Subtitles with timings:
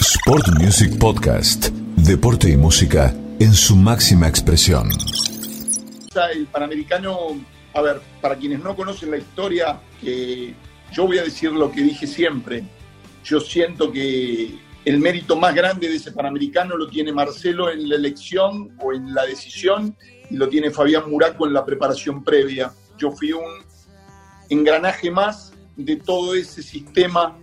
[0.00, 1.70] Sport Music Podcast.
[1.96, 4.88] Deporte y música en su máxima expresión.
[6.32, 7.18] El Panamericano,
[7.74, 10.54] a ver, para quienes no conocen la historia, que
[10.92, 12.62] yo voy a decir lo que dije siempre.
[13.24, 17.96] Yo siento que el mérito más grande de ese Panamericano lo tiene Marcelo en la
[17.96, 19.96] elección o en la decisión
[20.30, 22.72] y lo tiene Fabián Muraco en la preparación previa.
[22.96, 23.64] Yo fui un
[24.48, 27.36] engranaje más de todo ese sistema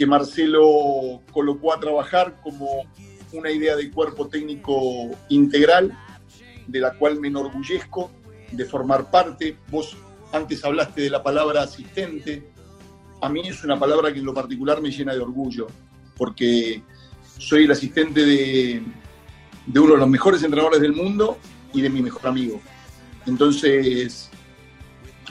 [0.00, 2.86] que Marcelo colocó a trabajar como
[3.34, 5.94] una idea de cuerpo técnico integral,
[6.66, 8.10] de la cual me enorgullezco
[8.50, 9.58] de formar parte.
[9.70, 9.98] Vos
[10.32, 12.48] antes hablaste de la palabra asistente.
[13.20, 15.66] A mí es una palabra que en lo particular me llena de orgullo,
[16.16, 16.82] porque
[17.36, 18.82] soy el asistente de,
[19.66, 21.36] de uno de los mejores entrenadores del mundo
[21.74, 22.58] y de mi mejor amigo.
[23.26, 24.30] Entonces,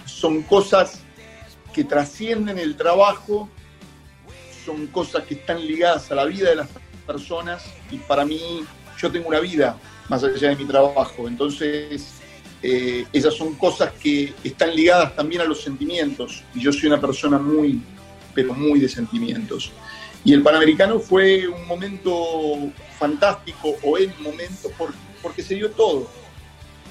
[0.06, 1.02] son cosas
[1.74, 3.50] que trascienden el trabajo,
[4.70, 6.70] son cosas que están ligadas a la vida de las
[7.08, 8.62] personas y para mí
[9.00, 9.78] yo tengo una vida
[10.10, 12.20] más allá de mi trabajo, entonces
[12.62, 16.44] eh, esas son cosas que están ligadas también a los sentimientos.
[16.54, 17.82] Y yo soy una persona muy,
[18.36, 19.72] pero muy de sentimientos.
[20.24, 22.14] Y el Panamericano fue un momento
[23.00, 24.70] fantástico o el momento
[25.22, 26.10] porque se dio todo,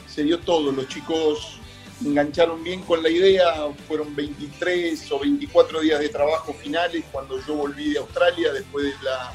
[0.06, 1.61] se dio todo, los chicos
[2.04, 3.54] engancharon bien con la idea,
[3.86, 8.92] fueron 23 o 24 días de trabajo finales cuando yo volví de Australia después de
[9.05, 9.32] la,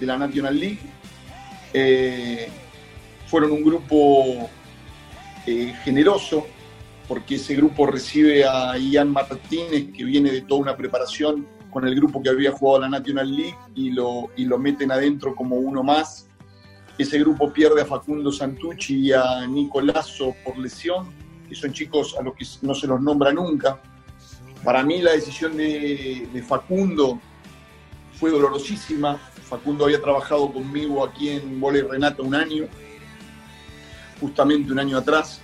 [0.00, 0.80] de la National League.
[1.72, 2.48] Eh,
[3.26, 4.48] fueron un grupo
[5.46, 6.46] eh, generoso,
[7.08, 11.94] porque ese grupo recibe a Ian Martínez, que viene de toda una preparación con el
[11.96, 15.82] grupo que había jugado la National League, y lo, y lo meten adentro como uno
[15.82, 16.28] más.
[16.96, 21.23] Ese grupo pierde a Facundo Santucci y a Nicolazo por lesión
[21.54, 23.80] que son chicos a los que no se los nombra nunca.
[24.64, 27.20] Para mí la decisión de, Facundo
[28.18, 29.16] fue dolorosísima.
[29.48, 32.66] Facundo había trabajado conmigo aquí en Voley Renata un año,
[34.20, 35.40] justamente un año atrás,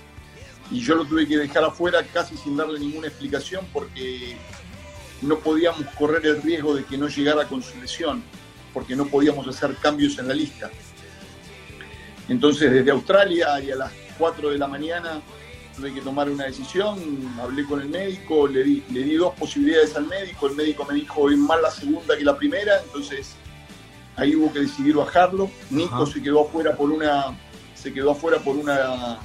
[0.69, 4.35] y yo lo tuve que dejar afuera casi sin darle ninguna explicación porque
[5.21, 8.23] no podíamos correr el riesgo de que no llegara con su lesión,
[8.73, 10.69] porque no podíamos hacer cambios en la lista.
[12.27, 15.21] Entonces desde Australia y a las 4 de la mañana
[15.81, 16.99] tuve que tomar una decisión,
[17.41, 20.93] hablé con el médico, le di, le di dos posibilidades al médico, el médico me
[20.93, 23.33] dijo es más la segunda que la primera, entonces
[24.15, 25.49] ahí hubo que decidir bajarlo.
[25.71, 27.35] Nico se quedó afuera por una,
[27.73, 29.17] se quedó afuera por una,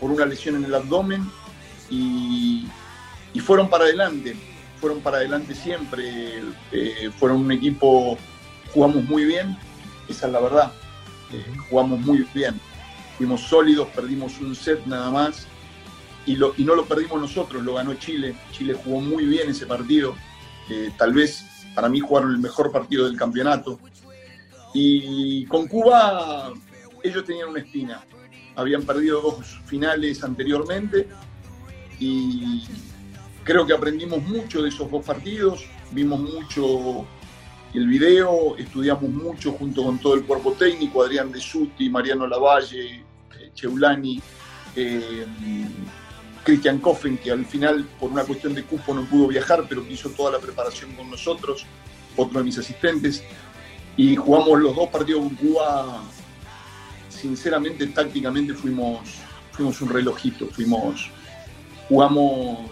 [0.00, 1.28] por una lesión en el abdomen
[1.90, 2.68] y,
[3.40, 4.36] fueron para adelante,
[4.80, 6.40] fueron para adelante siempre,
[6.70, 8.16] eh, fueron un equipo,
[8.72, 9.56] jugamos muy bien,
[10.08, 10.72] esa es la verdad,
[11.32, 12.60] eh, jugamos muy bien,
[13.18, 15.48] fuimos sólidos, perdimos un set nada más
[16.32, 18.34] y, no lo perdimos nosotros, lo ganó Chile.
[18.52, 20.14] Chile jugó muy bien ese partido.
[20.96, 23.78] tal vez para mí jugaron el mejor partido del campeonato.
[24.72, 26.52] Y con Cuba
[27.02, 28.04] ellos tenían una espina.
[28.56, 31.08] Habían perdido dos finales anteriormente
[31.98, 32.62] y
[33.44, 37.06] creo que aprendimos mucho de esos dos partidos, vimos mucho
[37.74, 42.96] el video, estudiamos mucho junto con todo el cuerpo técnico, Adrián De Suti, Mariano Lavalle,
[42.96, 44.20] eh, Cheulani,
[44.74, 45.26] eh,
[46.44, 49.92] Christian Coffen, que al final por una cuestión de cupo no pudo viajar, pero que
[49.92, 51.66] hizo toda la preparación con nosotros,
[52.16, 53.22] otro de mis asistentes,
[53.96, 56.02] y jugamos los dos partidos con Cuba,
[57.08, 59.00] sinceramente, tácticamente fuimos,
[59.52, 61.10] fuimos un relojito, fuimos,
[61.88, 62.70] jugamos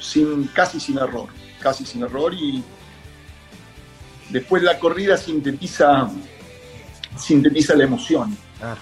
[0.00, 1.28] sin, casi sin error,
[1.60, 2.62] casi sin error, y
[4.30, 6.10] después la corrida sintetiza,
[7.16, 8.36] sintetiza la emoción.
[8.62, 8.76] Ah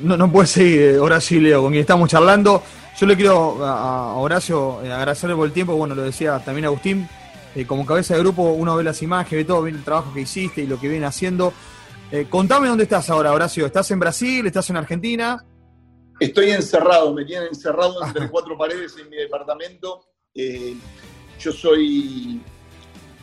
[0.00, 2.62] no, no puede seguir eh, Horacio y Leo, con quien estamos charlando.
[2.98, 7.08] Yo le quiero a, Horacio eh, agradecerle por el tiempo, bueno, lo decía también Agustín,
[7.54, 10.22] eh, como cabeza de grupo uno ve las imágenes, ve todo, ve el trabajo que
[10.22, 11.52] hiciste y lo que viene haciendo.
[12.30, 13.66] contame dónde estás ahora, Horacio.
[13.66, 14.46] ¿Estás en Brasil?
[14.46, 15.44] ¿Estás en Argentina?
[16.18, 20.04] Estoy encerrado, me tienen encerrado entre cuatro paredes en mi departamento.
[20.34, 22.40] yo soy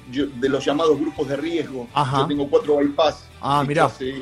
[0.07, 1.87] de los llamados grupos de riesgo.
[1.95, 3.27] Yo tengo cuatro bypass.
[3.41, 3.85] Ah, mirá.
[3.85, 4.15] Hace,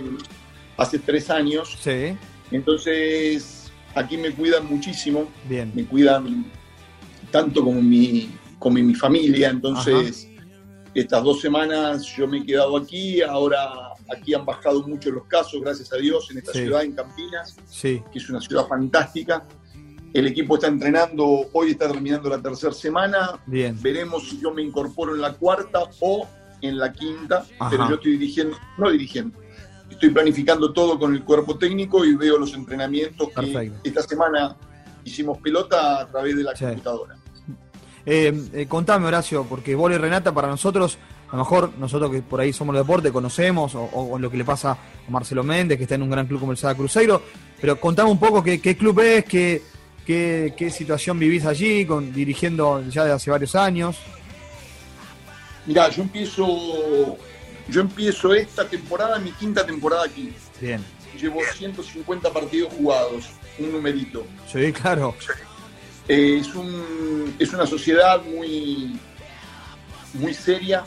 [0.77, 1.77] hace tres años.
[1.79, 2.17] Sí.
[2.53, 5.27] Entonces, aquí me cuidan muchísimo.
[5.49, 5.71] Bien.
[5.73, 6.45] Me cuidan
[7.31, 8.29] tanto como mi,
[8.59, 9.49] como mi familia.
[9.49, 10.27] Entonces,
[10.93, 13.21] estas dos semanas yo me he quedado aquí.
[13.21, 17.57] Ahora aquí han bajado mucho los casos, gracias a Dios, en esta ciudad, en Campinas,
[17.67, 18.01] sí.
[18.11, 19.45] que es una ciudad fantástica.
[20.13, 23.39] El equipo está entrenando, hoy está terminando la tercera semana.
[23.47, 23.75] Bien.
[23.81, 26.27] Veremos si yo me incorporo en la cuarta o
[26.61, 29.37] en la quinta, pero yo estoy dirigiendo, no dirigiendo,
[29.93, 34.55] estoy planificando todo con el cuerpo técnico y veo los entrenamientos que esta semana
[35.03, 37.15] hicimos pelota a través de la computadora.
[38.05, 40.97] Eh, contame, Horacio, porque vos y Renata, para nosotros,
[41.29, 44.45] a lo mejor nosotros que por ahí somos de deporte, conocemos, o, lo que le
[44.45, 47.21] pasa a Marcelo Méndez, que está en un gran club como el Sada Cruzeiro,
[47.61, 49.61] pero contame un poco qué, club es, qué,
[50.05, 53.97] qué, situación vivís allí, con, dirigiendo ya de hace varios años.
[55.65, 57.17] Mirá, yo empiezo,
[57.67, 60.33] yo empiezo esta temporada, mi quinta temporada aquí.
[60.59, 60.83] Bien.
[61.19, 63.29] Llevo 150 partidos jugados,
[63.59, 64.25] un numerito.
[64.51, 65.15] Sí, claro.
[66.07, 68.99] Eh, es, un, es una sociedad muy,
[70.13, 70.83] muy seria,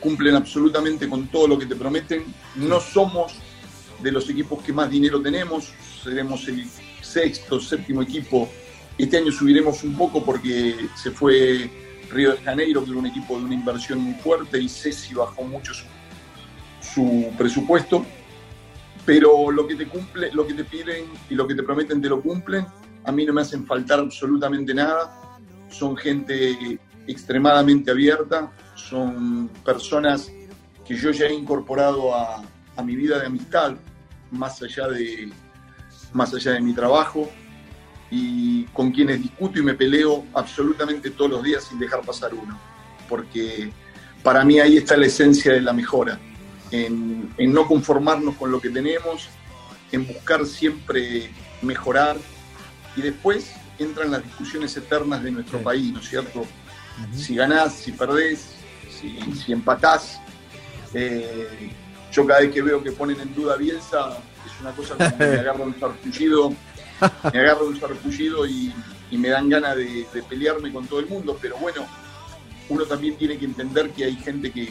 [0.00, 2.24] cumplen absolutamente con todo lo que te prometen.
[2.54, 3.34] No somos
[4.00, 5.72] de los equipos que más dinero tenemos,
[6.02, 6.66] seremos el
[7.02, 8.48] sexto, séptimo equipo.
[8.96, 11.70] Este año subiremos un poco porque se fue
[12.10, 15.42] Río de Janeiro, que era un equipo de una inversión muy fuerte, y Ceci bajó
[15.42, 15.74] mucho
[16.80, 18.04] su, presupuesto.
[19.04, 22.08] Pero lo que te cumple, lo que te piden y lo que te prometen te
[22.08, 22.66] lo cumplen.
[23.04, 25.38] A mí no me hacen faltar absolutamente nada.
[25.70, 30.30] Son gente extremadamente abierta, son personas
[30.86, 32.42] que yo ya he incorporado a,
[32.76, 33.74] a mi vida de amistad,
[34.30, 35.30] más allá de,
[36.12, 37.30] más allá de mi trabajo
[38.10, 42.58] y con quienes discuto y me peleo absolutamente todos los días sin dejar pasar uno,
[43.08, 43.70] porque
[44.22, 46.18] para mí ahí está la esencia de la mejora,
[46.70, 49.28] en, no conformarnos con lo que tenemos,
[49.92, 51.30] en buscar siempre
[51.62, 52.16] mejorar
[52.96, 56.44] y después entran las discusiones eternas de nuestro país, ¿no es cierto?
[57.14, 58.54] Si ganás, si perdés,
[58.90, 60.20] si, si empatás.
[60.94, 61.70] Eh,
[62.10, 65.26] yo cada vez que veo que ponen en duda Bielsa, es una cosa como que
[65.26, 66.54] me agarra un sarpullido
[67.32, 68.72] me agarro un sarpullido y,
[69.10, 71.86] me dan ganas de, pelearme con todo el mundo, pero bueno,
[72.68, 74.70] uno también tiene que entender que hay gente que,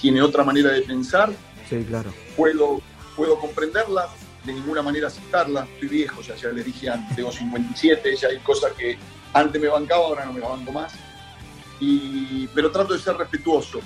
[0.00, 1.32] tiene otra manera de pensar.
[1.68, 2.12] Sí, claro.
[2.36, 2.80] Puedo,
[3.16, 4.08] puedo comprenderla,
[4.44, 5.66] de ninguna manera aceptarla.
[5.74, 8.96] Estoy viejo, ya, ya les dije antes, tengo 57, ya hay cosas que
[9.32, 10.92] antes me bancaba, ahora no me banco más.
[11.80, 13.80] Y, pero trato de ser respetuoso.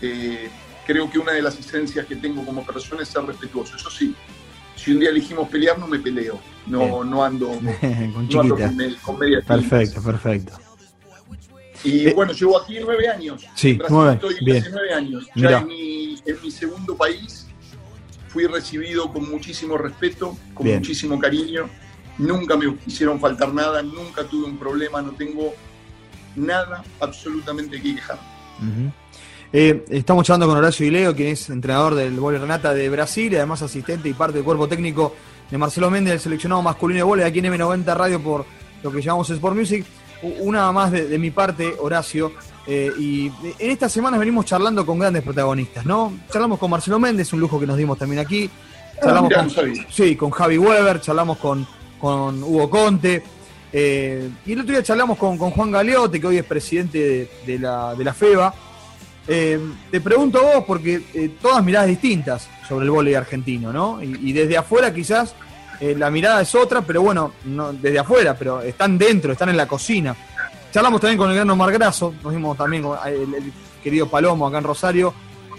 [0.00, 0.48] Eh,
[0.86, 3.76] creo que una de las esencias que tengo como persona es ser respetuoso.
[3.76, 4.14] Eso sí,
[4.76, 6.40] si un día elegimos pelear, no me peleo.
[6.66, 7.48] No, no ando,
[8.14, 8.56] con, no
[9.02, 10.52] con, media Perfecto, perfecto.
[11.84, 13.46] Y eh, bueno, llevo aquí nueve años.
[13.54, 14.58] Sí, nueve, estoy bien.
[14.58, 15.26] hace nueve años.
[15.34, 17.46] Ya en mi, en mi, segundo país
[18.28, 21.68] fui recibido con muchísimo respeto, con muchísimo cariño.
[22.18, 25.54] Nunca me hicieron faltar nada, nunca tuve un problema, no tengo
[26.36, 28.18] nada absolutamente que quejar.
[29.52, 33.36] Eh, estamos charlando con Horacio Ileo, quien es entrenador del Vole Renata de Brasil y
[33.36, 35.14] además asistente y parte del cuerpo técnico
[35.50, 38.44] de Marcelo Méndez, el seleccionado masculino de vole aquí en M90 Radio por
[38.82, 39.84] lo que llamamos Sport Music.
[40.22, 42.32] Una más de, mi parte, Horacio.
[42.66, 46.12] Eh, y en estas semanas venimos charlando con grandes protagonistas, ¿no?
[46.30, 48.50] Charlamos con Marcelo Méndez, un lujo que nos dimos también aquí.
[48.96, 49.50] Ah, charlamos con,
[49.90, 51.66] sí, con Javi Weber, charlamos con,
[51.98, 53.22] con Hugo Conte.
[53.72, 57.94] Eh, y el otro día charlamos con, Juan Galeote, que hoy es presidente de, la,
[57.94, 58.54] de la FEBA.
[59.28, 64.02] Eh, te pregunto a vos, porque eh, todas miradas distintas sobre el voleibol argentino, ¿no?
[64.02, 65.34] Y, desde afuera quizás
[65.80, 69.56] eh, la mirada es otra, pero bueno, no, desde afuera, pero están dentro, están en
[69.56, 70.14] la cocina.
[70.70, 74.58] Charlamos también con el gran Omar Grasso, nos vimos también con el, querido Palomo acá
[74.58, 75.14] en Rosario.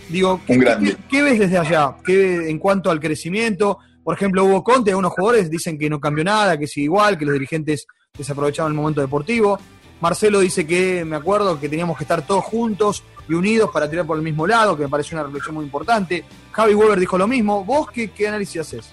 [0.10, 1.96] Digo, ¿qué, ves desde allá?
[2.06, 3.80] ¿Qué, en cuanto al crecimiento?
[4.04, 7.26] Por ejemplo, Hugo Conte, algunos jugadores dicen que no cambió nada, que sigue igual, que
[7.26, 9.58] los dirigentes desaprovechaban el momento deportivo.
[10.02, 14.06] Marcelo dice que, me acuerdo, que teníamos que estar todos juntos y unidos para tirar
[14.06, 16.26] por el mismo lado, que me parece una reflexión muy importante.
[16.52, 17.64] Javi Weber dijo lo mismo.
[17.64, 18.92] ¿Vos qué, qué análisis haces?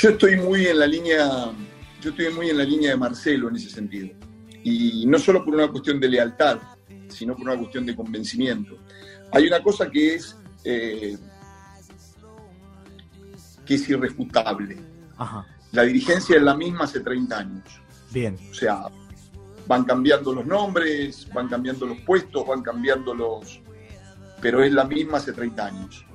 [0.00, 1.26] Yo estoy muy en la línea,
[2.00, 4.10] yo estoy muy en la línea de Marcelo en ese sentido.
[4.62, 6.60] Y no solo por una cuestión de lealtad,
[7.08, 8.78] sino por una cuestión de convencimiento.
[9.32, 11.18] Hay una cosa que es, eh,
[13.66, 14.76] que es irrefutable.
[15.72, 17.64] La dirigencia es la misma hace 30 años.
[18.12, 18.38] Bien.
[18.52, 18.82] O sea,
[19.66, 23.60] van cambiando los nombres, van cambiando los puestos, van cambiando los...
[24.40, 26.06] pero es la misma hace 30 años.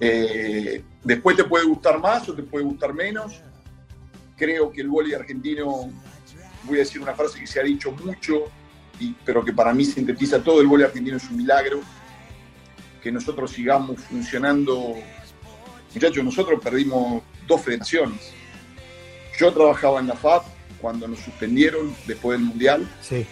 [0.00, 3.40] Eh, después te puede gustar más o te puede gustar menos.
[4.36, 5.90] Creo que el vóley argentino,
[6.64, 8.44] voy a decir una frase que se ha dicho mucho,
[8.98, 11.80] y, pero que para mí sintetiza todo, el vóley argentino es un milagro.
[13.02, 14.94] Que nosotros sigamos funcionando.
[15.92, 18.32] Muchachos, nosotros perdimos dos federaciones.
[19.38, 20.44] Yo trabajaba en la FAP,
[20.80, 22.88] cuando nos suspendieron después del Mundial.
[23.00, 23.26] Sí.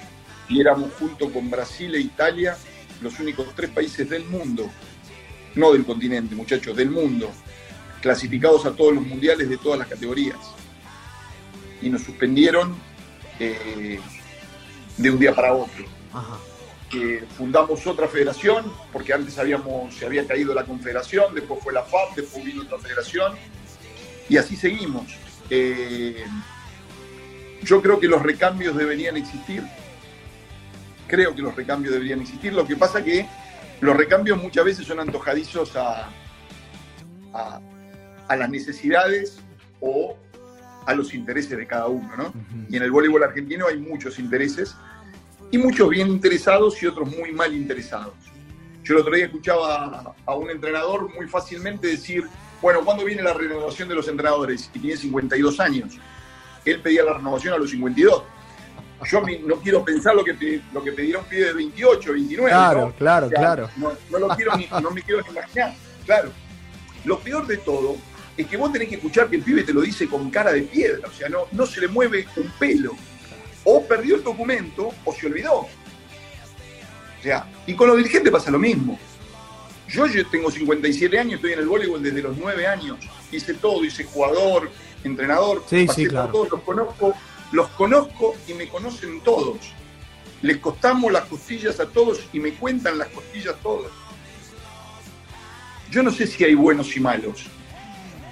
[0.49, 2.57] Y éramos junto con Brasil e Italia
[3.03, 4.71] los únicos tres países del mundo,
[5.55, 7.31] no del continente, muchachos, del mundo,
[8.01, 10.39] clasificados a todos los mundiales de todas las categorías.
[11.83, 12.75] Y nos suspendieron
[13.39, 14.01] eh,
[14.97, 15.85] de un día para otro.
[17.37, 22.17] fundamos otra federación, porque antes habíamos, se había caído la confederación, después fue la FAP,
[22.17, 23.35] después vino otra federación,
[24.29, 25.07] y así seguimos.
[25.51, 26.25] Eh,
[27.63, 29.63] yo creo que los recambios deberían existir.
[31.09, 32.53] creo que los recambios deberían existir.
[32.53, 33.27] Lo que pasa que
[33.81, 36.09] los recambios muchas veces son antojadizos a,
[37.35, 37.61] a,
[38.31, 39.41] a las necesidades
[39.81, 40.17] o
[40.87, 42.33] a los intereses de cada uno, ¿no?
[42.69, 44.77] Y en el voleibol argentino hay muchos intereses
[45.51, 48.15] y muchos bien interesados y otros muy mal interesados.
[48.85, 52.25] Yo el otro día escuchaba a un entrenador muy fácilmente decir,
[52.63, 54.71] bueno, ¿cuándo viene la renovación de los entrenadores?
[54.73, 55.99] Y tiene 52 años.
[56.65, 58.23] Él pedía la renovación a los 52.
[59.11, 62.49] Yo no quiero pensar lo que, lo que pedirá un pibe de 28, 29.
[62.49, 63.71] Claro, claro, claro.
[63.77, 65.75] No, lo quiero ni, no me quiero ni imaginar.
[66.07, 66.31] Claro.
[67.05, 67.97] Lo peor de todo
[68.41, 70.63] es que vos tenés que escuchar que el pibe te lo dice con cara de
[70.63, 71.09] piedra.
[71.09, 72.97] O sea, no, no se le mueve un pelo.
[73.65, 75.59] O perdió el documento o se olvidó.
[77.21, 78.99] O sea, y con los dirigentes pasa lo mismo.
[79.89, 82.99] Yo, yo tengo 57 años, estoy en el voleibol desde los 9 años.
[83.31, 84.71] Hice todo, hice jugador,
[85.05, 86.33] entrenador, sí, sí, claro.
[86.33, 87.15] todos, los conozco,
[87.53, 89.73] los conozco y me conocen todos.
[90.43, 93.91] Les costamos las costillas a todos y me cuentan las costillas todos.
[95.91, 97.47] Yo no sé si hay buenos y malos.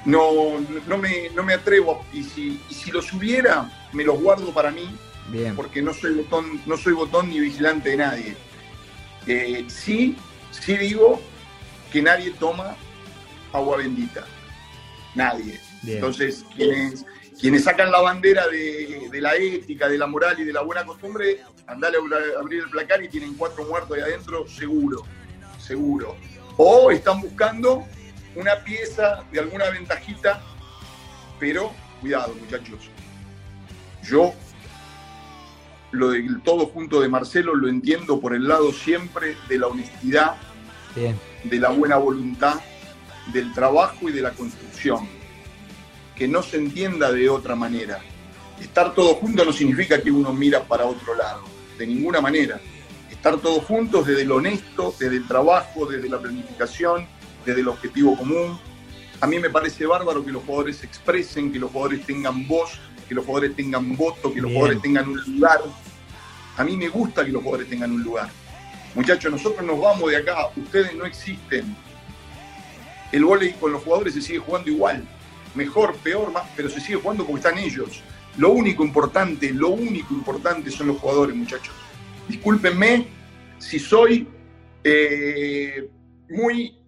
[0.04, 2.04] No, no, me, no me atrevo.
[2.12, 4.88] Y si, y si los hubiera, me los guardo para mí.
[5.28, 5.54] Bien.
[5.54, 8.36] Porque no soy botón, no soy botón ni vigilante de nadie.
[9.26, 10.16] Eh, sí,
[10.50, 11.20] sí digo
[11.92, 12.76] que nadie toma
[13.52, 14.24] agua bendita.
[15.14, 15.60] Nadie.
[15.82, 15.98] Bien.
[15.98, 17.04] Entonces, quienes,
[17.38, 20.84] quienes sacan la bandera de, de, la ética, de la moral y de la buena
[20.84, 25.04] costumbre, andale a abrir el placar y tienen cuatro muertos ahí adentro, seguro,
[25.58, 26.16] seguro.
[26.56, 27.86] O están buscando
[28.38, 30.40] una pieza de alguna ventajita,
[31.40, 32.88] pero cuidado, muchachos.
[34.04, 34.32] Yo
[35.90, 40.36] lo del todo junto de Marcelo lo entiendo por el lado siempre de la honestidad,
[40.94, 41.18] Bien.
[41.44, 42.60] de la buena voluntad,
[43.32, 45.08] del trabajo y de la construcción.
[46.14, 48.00] Que no se entienda de otra manera.
[48.60, 51.42] Estar todos juntos no significa que uno mira para otro lado,
[51.76, 52.60] de ninguna manera.
[53.10, 57.06] Estar todos juntos desde lo honesto, desde el trabajo, desde la planificación,
[57.48, 58.58] desde el objetivo común.
[59.20, 62.78] A mí me parece bárbaro que los jugadores se expresen, que los jugadores tengan voz,
[63.08, 65.60] que los jugadores tengan voto, que los jugadores tengan un lugar.
[66.56, 68.28] A mí me gusta que los jugadores tengan un lugar.
[68.94, 71.74] Muchachos, nosotros nos vamos de acá, ustedes no existen.
[73.12, 75.02] El vóley con los jugadores se sigue jugando igual,
[75.54, 78.02] mejor, peor, más, pero se sigue jugando porque están ellos.
[78.36, 81.74] Lo único importante, lo único importante son los jugadores, muchachos.
[82.28, 83.06] Discúlpenme
[83.58, 84.28] si soy
[84.84, 85.88] eh,
[86.28, 86.78] muy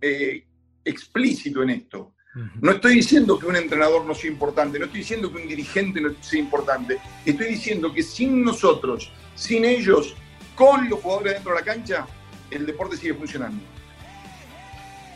[0.00, 0.44] eh,
[0.84, 2.14] explícito en esto.
[2.60, 6.00] No estoy diciendo que un entrenador no sea importante, no estoy diciendo que un dirigente
[6.00, 10.14] no sea importante, estoy diciendo que sin nosotros, sin ellos,
[10.54, 12.06] con los jugadores dentro de la cancha,
[12.50, 13.60] el deporte sigue funcionando.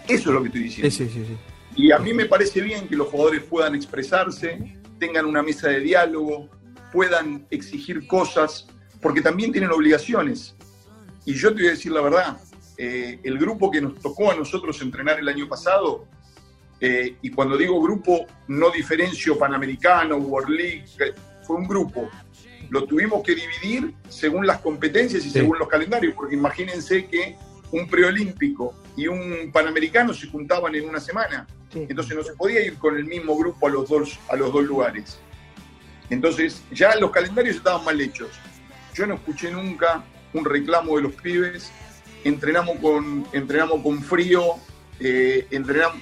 [0.08, 0.90] Eso es lo que estoy diciendo.
[0.90, 1.36] Sí, sí, sí, sí.
[1.76, 5.80] Y a mí me parece bien que los jugadores puedan expresarse, tengan una mesa de
[5.80, 6.48] diálogo,
[6.92, 8.66] puedan exigir cosas,
[9.00, 10.56] porque también tienen obligaciones.
[11.24, 12.40] Y yo te voy a decir la verdad,
[12.76, 16.06] eh, el grupo que nos tocó a nosotros entrenar el año pasado,
[16.80, 20.84] eh, y cuando digo grupo, no diferencio Panamericano, World League,
[21.46, 22.10] fue un grupo.
[22.70, 25.38] Lo tuvimos que dividir según las competencias y Sí.
[25.38, 27.36] según los calendarios, porque imagínense que
[27.70, 31.46] un preolímpico y un panamericano se juntaban en una semana.
[31.72, 31.86] Sí.
[31.88, 34.64] Entonces no se podía ir con el mismo grupo a los dos, a los dos
[34.64, 35.18] lugares.
[36.10, 38.30] Entonces ya los calendarios estaban mal hechos.
[38.94, 41.70] Yo no escuché nunca un reclamo de los pibes.
[42.24, 44.54] Entrenamos con, entrenamos con frío,
[44.98, 45.98] eh, entrenamos,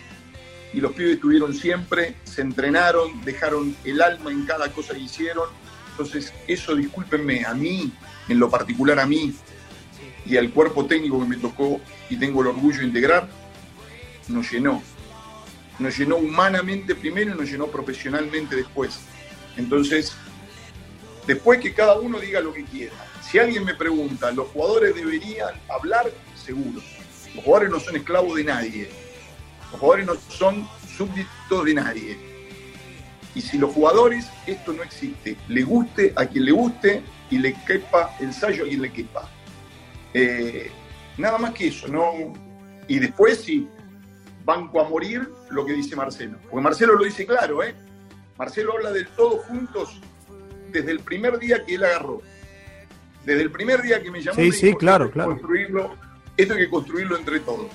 [0.73, 5.49] y los pibes estuvieron siempre, se entrenaron, dejaron el alma en cada cosa que hicieron.
[5.91, 7.93] Entonces, eso, discúlpenme, a mí,
[8.29, 9.35] en lo particular a mí,
[10.25, 13.29] y al cuerpo técnico que me tocó y tengo el orgullo de integrar,
[14.29, 14.83] nos llenó.
[15.79, 19.01] Nos llenó humanamente primero y nos llenó profesionalmente después.
[19.57, 20.17] Entonces,
[21.27, 22.95] después que cada uno diga lo que quiera.
[23.23, 26.11] Si alguien me pregunta, ¿los jugadores deberían hablar?
[26.35, 26.81] Seguro.
[27.35, 28.91] Los jugadores no son esclavos de nadie.
[29.71, 32.19] Los jugadores no son súbditos de nadie.
[33.35, 37.55] Y si los jugadores, esto no existe, le guste a quien le guste y le
[37.65, 39.31] quepa el sallo a quien le quepa.
[40.13, 40.71] Eh,
[41.17, 42.35] nada más que eso, ¿no?
[42.89, 43.67] Y después sí,
[44.45, 46.39] banco a morir lo que dice Marcelo.
[46.43, 47.75] Porque Marcelo lo dice claro, ¿eh?
[48.37, 50.01] Marcelo habla del todo juntos
[50.73, 52.23] desde el primer día que él agarró.
[53.25, 54.37] Desde el primer día que me llamó.
[54.37, 55.31] Sí, me sí, dijo, claro, claro.
[55.31, 55.95] Construirlo,
[56.37, 57.71] esto hay que construirlo entre todos.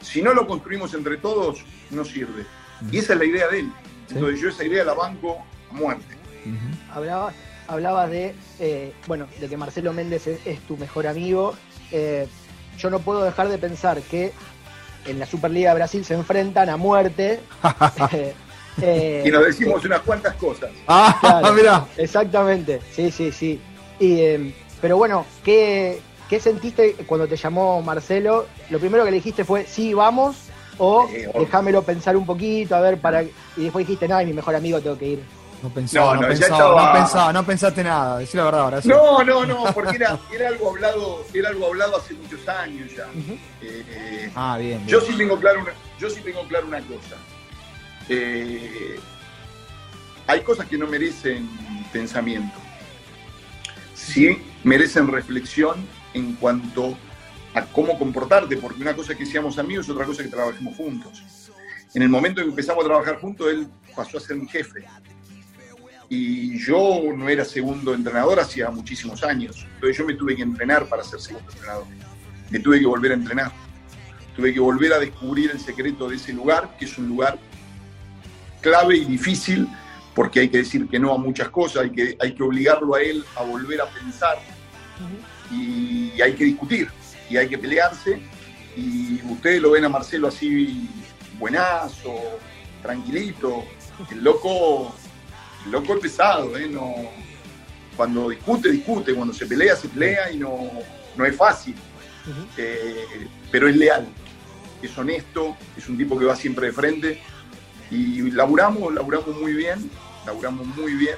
[0.00, 2.44] Si no lo construimos entre todos, no sirve.
[2.90, 3.72] Y esa es la idea de él.
[4.08, 6.14] Entonces yo esa idea la banco a muerte.
[6.44, 6.92] Ujú.
[6.92, 7.34] Hablabas,
[7.66, 11.54] hablabas de, eh, bueno, de que Marcelo Méndez es, es tu mejor amigo.
[11.90, 12.28] Eh,
[12.78, 14.32] yo no puedo dejar de pensar que
[15.06, 17.40] en la Superliga de Brasil se enfrentan a muerte.
[18.82, 20.70] Eh, Y nos decimos unas cuantas cosas.
[20.88, 21.52] Ah, Claro.
[21.54, 21.86] mirá.
[21.96, 23.60] Exactamente, sí, sí, sí.
[23.98, 28.46] Y, eh, Pero bueno, ¿qué, ¿qué sentiste cuando te llamó Marcelo?
[28.70, 30.36] Lo primero que le dijiste fue, sí, vamos,
[30.78, 33.22] o Eh, déjamelo pensar un poquito, a ver, para...
[33.22, 35.22] Y después dijiste, no, mi mejor amigo tengo que ir.
[35.62, 38.66] No pensaba, No, no, no, pensaba, estaba- no pensaba, no pensaste nada, decí la verdad,
[38.66, 38.94] Horacio.
[38.94, 43.06] No, no, no, porque era, era algo hablado, era algo hablado hace muchos años ya.
[43.62, 44.76] Eh, Ah, bien.
[44.84, 44.88] bien.
[44.88, 47.16] yo sí tengo claro una, yo sí tengo claro una cosa.
[48.08, 48.98] Eh,
[50.26, 51.48] hay cosas que no merecen
[51.92, 52.56] pensamiento.
[53.94, 55.76] Sí merecen reflexión
[56.14, 56.96] en cuanto
[57.54, 60.34] a cómo comportarte, porque una cosa es que seamos amigos y otra cosa es que
[60.34, 61.22] trabajemos juntos.
[61.94, 64.84] En el momento en que empezamos a trabajar juntos, él pasó a ser mi jefe.
[66.08, 69.66] Y yo no era segundo entrenador hacía muchísimos años.
[69.74, 71.86] Entonces yo me tuve que entrenar para ser segundo entrenador.
[72.50, 73.52] Me tuve que volver a entrenar.
[74.36, 77.38] Tuve que volver a descubrir el secreto de ese lugar, que es un lugar
[78.66, 79.68] clave y difícil,
[80.12, 83.00] porque hay que decir que no a muchas cosas, hay que, hay que obligarlo a
[83.00, 84.38] él a volver a pensar
[85.52, 86.88] y hay que discutir
[87.30, 88.20] y hay que pelearse.
[88.76, 90.88] Y ustedes lo ven a Marcelo así
[91.38, 92.12] buenazo,
[92.82, 93.64] tranquilito.
[94.10, 94.92] El loco,
[95.64, 96.68] el loco es pesado, ¿eh?
[96.68, 96.92] No,
[97.96, 100.70] cuando discute, discute, cuando se pelea, se pelea y no,
[101.16, 101.76] no es fácil.
[102.56, 104.08] Eh, pero es leal,
[104.82, 107.22] es honesto, es un tipo que va siempre de frente.
[107.90, 109.90] Y laburamos, laburamos muy bien,
[110.26, 111.16] laburamos muy bien.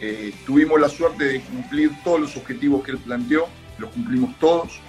[0.00, 3.46] Eh, tuvimos la suerte de cumplir todos los objetivos que él planteó,
[3.78, 4.80] los cumplimos todos.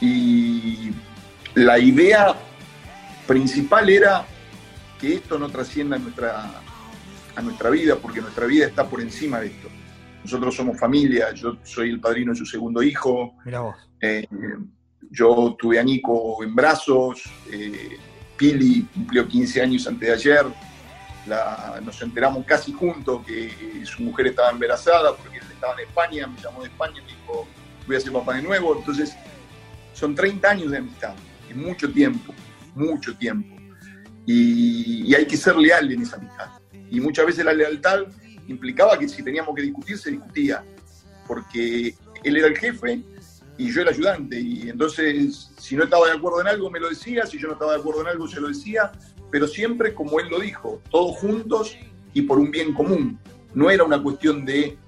[0.00, 0.90] Y
[1.54, 2.36] la idea
[3.26, 4.24] principal era
[5.00, 6.62] que esto no trascienda a nuestra,
[7.36, 9.68] a nuestra vida, porque nuestra vida está por encima de esto.
[10.22, 13.76] Nosotros somos familia, yo soy el padrino de su segundo hijo, Mira vos.
[14.00, 14.26] eh,
[15.10, 17.96] yo tuve a Nico en brazos, eh,
[18.38, 20.46] Pili cumplió 15 años antes de ayer,
[21.82, 26.40] nos enteramos casi juntos que su mujer estaba embarazada porque él estaba en España, me
[26.40, 27.46] llamó de España y me dijo,
[27.86, 29.14] voy a ser papá de nuevo, entonces
[29.92, 31.14] son 30 años de amistad,
[31.50, 32.32] es mucho tiempo,
[32.74, 33.56] mucho tiempo,
[34.24, 36.48] y, y hay que ser leal en esa amistad.
[36.90, 38.04] Y muchas veces la lealtad
[38.46, 40.64] implicaba que si teníamos que discutir, se discutía,
[41.26, 43.02] porque él era el jefe
[43.58, 44.40] y yo el ayudante.
[44.40, 47.54] Y entonces, si no estaba de acuerdo en algo, me lo decía, si yo no
[47.54, 48.92] estaba de acuerdo en algo, se lo decía,
[49.30, 51.76] pero siempre como él lo dijo, todos juntos
[52.14, 53.18] y por un bien común.
[53.52, 54.78] No era una cuestión de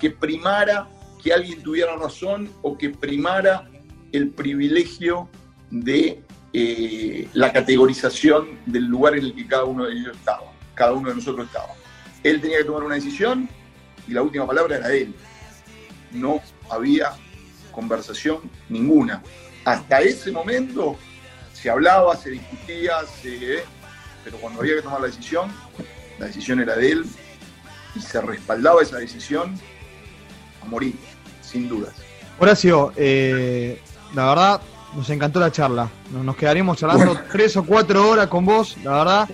[0.00, 0.88] que primara
[1.22, 3.68] que alguien tuviera razón o que primara
[4.12, 5.28] el privilegio
[5.70, 10.92] de eh, la categorización del lugar en el que cada uno de ellos estaba, cada
[10.92, 11.74] uno de nosotros estaba.
[12.22, 13.48] Él tenía que tomar una decisión
[14.06, 15.12] y la última palabra era él.
[16.12, 17.12] No había
[17.72, 19.22] conversación ninguna.
[19.64, 20.96] Hasta ese momento
[21.52, 23.62] se hablaba, se discutía, se-
[24.24, 25.50] pero cuando había que tomar la decisión,
[26.18, 27.04] la decisión era de él
[27.94, 29.54] y se respaldaba esa decisión
[30.62, 30.94] a morir,
[31.42, 31.94] sin dudas.
[32.38, 33.80] Horacio, eh,
[34.14, 34.60] la verdad,
[34.94, 35.88] nos encantó la charla.
[36.12, 39.28] Nos, quedaríamos charlando tres o cuatro horas con vos, la verdad.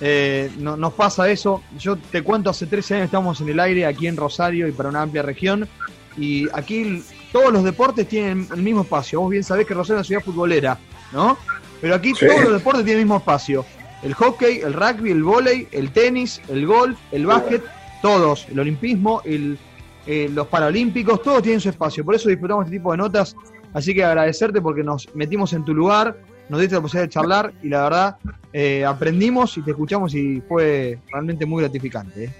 [0.00, 1.62] Eh, no- nos pasa eso.
[1.78, 4.88] Yo te cuento, hace 13 años estamos en el aire aquí en Rosario y para
[4.88, 5.68] una amplia región.
[6.16, 9.20] Y aquí todos los deportes tienen el mismo espacio.
[9.20, 10.78] Vos bien sabés que Rosario es una ciudad futbolera,
[11.12, 11.36] ¿no?
[11.80, 12.26] Pero aquí Sí.
[12.26, 13.64] todos los deportes tienen el mismo espacio.
[14.02, 17.62] El hockey, el rugby, el vóley, el tenis, el golf, el básquet,
[18.02, 18.46] todos.
[18.50, 19.58] El olimpismo, el,
[20.06, 22.04] eh, los paralímpicos, todos tienen su espacio.
[22.04, 23.36] Por eso disfrutamos este tipo de notas.
[23.72, 26.16] Así que agradecerte porque nos metimos en tu lugar,
[26.48, 28.16] nos diste la posibilidad de charlar y la verdad
[28.52, 32.24] eh, aprendimos y te escuchamos y fue realmente muy gratificante.
[32.24, 32.30] ¿eh?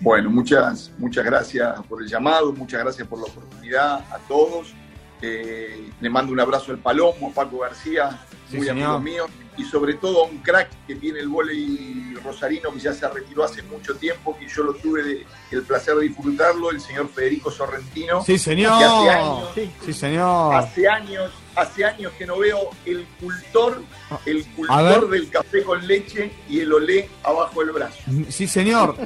[0.00, 4.74] Bueno, muchas, muchas gracias por el llamado, muchas gracias por la oportunidad a todos.
[5.20, 8.18] Eh, le mando un abrazo al Palomo, a Paco García,
[8.52, 8.96] Sí, muy señor.
[8.96, 9.26] amigo mío,
[9.58, 13.44] y sobre todo a un crack que tiene el vóley rosarino que ya se retiró
[13.44, 17.50] hace mucho tiempo, que yo lo tuve de- el placer de disfrutarlo, el señor Federico
[17.50, 18.22] Sorrentino.
[18.24, 18.78] Sí, señor.
[18.78, 19.48] Que hace años,
[19.84, 20.54] Sí, señor.
[20.54, 23.82] hace años, hace años que no veo el cultor,
[24.24, 27.98] el cultor del café con leche y el olé abajo del brazo.
[28.30, 28.96] Sí, señor.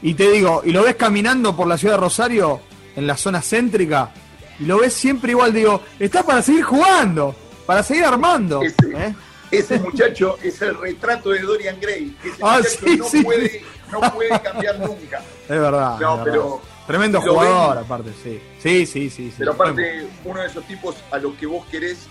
[0.00, 2.60] Y te digo, y lo ves caminando por la ciudad de Rosario,
[2.96, 4.10] en la zona céntrica,
[4.58, 7.34] y lo ves siempre igual, digo, está para seguir jugando,
[7.66, 8.62] para seguir armando.
[8.62, 8.76] Ese.
[8.94, 9.14] ¿eh?
[9.50, 12.16] Ese muchacho es el retrato de Dorian Gray.
[12.24, 13.22] Ese Ah, muchacho sí, no, sí.
[13.22, 15.18] Puede, no puede cambiar nunca.
[15.42, 15.98] Es verdad.
[16.00, 16.24] No, es verdad.
[16.24, 17.84] pero, Tremendo jugador, ven.
[17.84, 18.40] aparte, sí.
[18.60, 19.28] Sí, sí, sí.
[19.30, 19.34] sí.
[19.38, 22.06] pero aparte, uno de esos tipos a los que vos querés,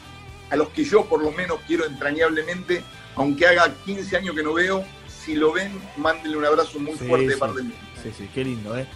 [0.50, 2.82] a los que yo por lo menos quiero entrañablemente,
[3.16, 4.84] aunque haga 15 años que no veo,
[5.24, 7.76] si lo ven, mándenle un abrazo muy fuerte de parte mía.
[8.02, 8.88] Sí, sí, qué lindo, ¿eh?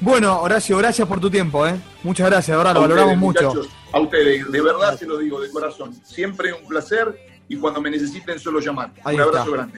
[0.00, 1.74] Bueno, Horacio, gracias por tu tiempo, ¿eh?
[2.02, 3.52] Muchas gracias, de verdad, lo valoramos mucho.
[3.92, 5.94] a ustedes, de verdad se lo digo de corazón.
[6.04, 8.92] Siempre un placer y cuando me necesiten solo llamar.
[9.04, 9.56] Ahí un abrazo está.
[9.56, 9.72] grande.